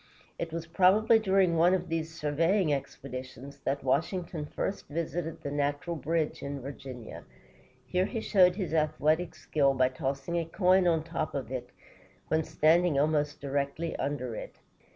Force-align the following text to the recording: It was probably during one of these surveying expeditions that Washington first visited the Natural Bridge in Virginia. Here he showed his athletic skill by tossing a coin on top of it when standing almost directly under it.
It 0.39 0.51
was 0.51 0.65
probably 0.65 1.19
during 1.19 1.55
one 1.57 1.75
of 1.75 1.87
these 1.87 2.11
surveying 2.19 2.73
expeditions 2.73 3.59
that 3.65 3.83
Washington 3.83 4.47
first 4.47 4.87
visited 4.87 5.43
the 5.43 5.51
Natural 5.51 5.95
Bridge 5.95 6.41
in 6.41 6.59
Virginia. 6.59 7.23
Here 7.85 8.07
he 8.07 8.19
showed 8.19 8.55
his 8.55 8.73
athletic 8.73 9.35
skill 9.35 9.75
by 9.75 9.89
tossing 9.89 10.37
a 10.39 10.45
coin 10.45 10.87
on 10.87 11.03
top 11.03 11.35
of 11.35 11.51
it 11.51 11.69
when 12.29 12.43
standing 12.43 12.97
almost 12.99 13.39
directly 13.41 13.95
under 13.97 14.33
it. 14.35 14.55